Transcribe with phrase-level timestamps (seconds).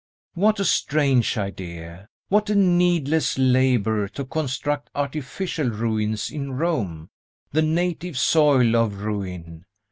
[0.33, 7.11] What a strange idea what a needless labor to construct artificial ruins in Rome,
[7.51, 9.63] the native soil of ruin!